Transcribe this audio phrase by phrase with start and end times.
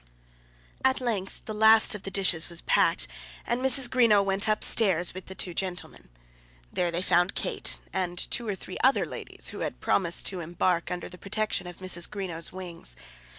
[0.83, 3.07] At length the last of the dishes was packed
[3.45, 3.87] and Mrs.
[3.87, 6.09] Greenow went up stairs with the two gentlemen.
[6.73, 10.89] There they found Kate and two or three other ladies who had promised to embark
[10.89, 12.09] under the protection of Mrs.
[12.09, 12.95] Greenow's wings.